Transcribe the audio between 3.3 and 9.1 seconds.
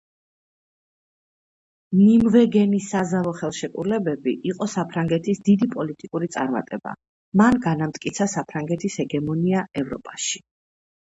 ხელშეკრულებები იყო საფრანგეთის დიდი პოლიტიკური წარმატება, მან განამტკიცა საფრანგეთის